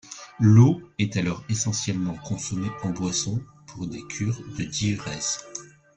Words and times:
L’eau 0.39 0.81
est 0.97 1.15
alors 1.15 1.43
essentiellement 1.47 2.15
consommée 2.15 2.71
en 2.81 2.89
boisson, 2.89 3.39
pour 3.67 3.85
des 3.85 4.01
cures 4.07 4.41
de 4.57 4.63
diurèse. 4.63 5.37